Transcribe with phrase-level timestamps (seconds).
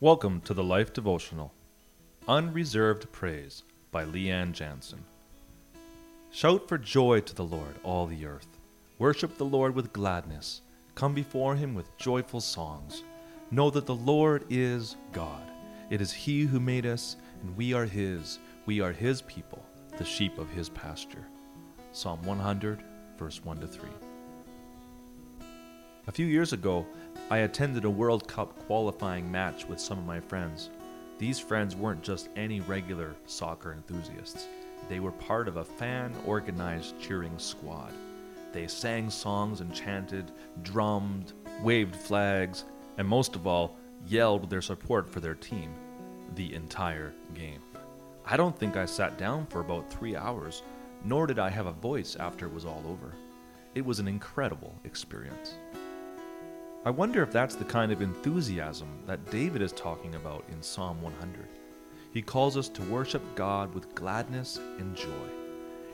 [0.00, 1.52] Welcome to the Life Devotional
[2.26, 4.98] Unreserved Praise by Leanne Janzen.
[6.32, 8.48] Shout for joy to the Lord, all the earth.
[8.98, 10.62] Worship the Lord with gladness.
[10.96, 13.04] Come before him with joyful songs.
[13.52, 15.48] Know that the Lord is God.
[15.90, 18.40] It is he who made us, and we are his.
[18.66, 19.64] We are his people,
[19.96, 21.24] the sheep of his pasture.
[21.92, 22.82] Psalm 100,
[23.16, 23.88] verse 1 to 3.
[26.06, 26.84] A few years ago,
[27.30, 30.68] I attended a World Cup qualifying match with some of my friends.
[31.18, 34.46] These friends weren't just any regular soccer enthusiasts,
[34.90, 37.94] they were part of a fan organized cheering squad.
[38.52, 40.30] They sang songs and chanted,
[40.62, 41.32] drummed,
[41.62, 42.66] waved flags,
[42.98, 45.74] and most of all, yelled their support for their team
[46.34, 47.62] the entire game.
[48.26, 50.62] I don't think I sat down for about three hours,
[51.02, 53.14] nor did I have a voice after it was all over.
[53.74, 55.54] It was an incredible experience.
[56.86, 61.00] I wonder if that's the kind of enthusiasm that David is talking about in Psalm
[61.00, 61.48] 100.
[62.12, 65.28] He calls us to worship God with gladness and joy.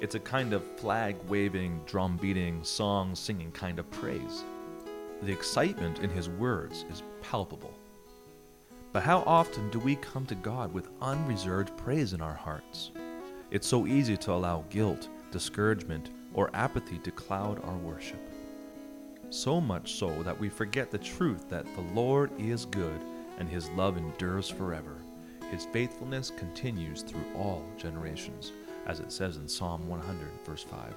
[0.00, 4.44] It's a kind of flag waving, drum beating, song singing kind of praise.
[5.20, 7.74] The excitement in his words is palpable.
[8.94, 12.92] But how often do we come to God with unreserved praise in our hearts?
[13.50, 18.27] It's so easy to allow guilt, discouragement, or apathy to cloud our worship
[19.30, 23.00] so much so that we forget the truth that the Lord is good
[23.38, 24.96] and his love endures forever.
[25.50, 28.52] His faithfulness continues through all generations,
[28.86, 30.94] as it says in Psalm 100, verse 5.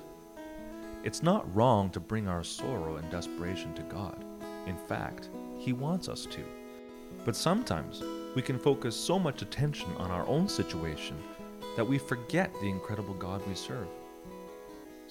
[1.04, 4.24] It's not wrong to bring our sorrow and desperation to God.
[4.68, 6.44] In fact, He wants us to.
[7.26, 8.04] But sometimes
[8.36, 11.18] we can focus so much attention on our own situation
[11.76, 13.88] that we forget the incredible God we serve.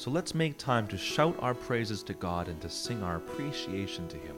[0.00, 4.08] So let's make time to shout our praises to God and to sing our appreciation
[4.08, 4.34] to Him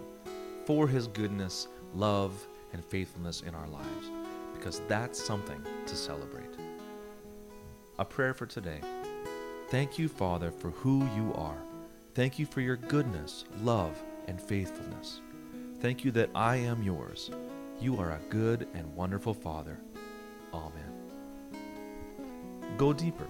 [0.66, 2.32] for His goodness, love,
[2.72, 4.10] and faithfulness in our lives,
[4.54, 6.50] because that's something to celebrate.
[8.00, 8.80] A prayer for today.
[9.68, 11.62] Thank you, Father, for who you are.
[12.16, 15.20] Thank you for your goodness, love, and faithfulness.
[15.78, 17.30] Thank you that I am yours.
[17.80, 19.78] You are a good and wonderful Father.
[20.52, 20.92] Amen.
[22.76, 23.28] Go deeper.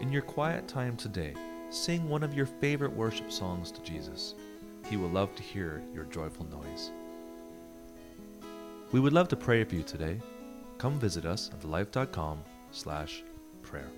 [0.00, 1.34] In your quiet time today,
[1.70, 4.34] Sing one of your favorite worship songs to Jesus.
[4.88, 6.90] He will love to hear your joyful noise.
[8.90, 10.18] We would love to pray for you today.
[10.78, 12.42] Come visit us at thelife.com
[12.72, 13.22] slash
[13.62, 13.90] prayer.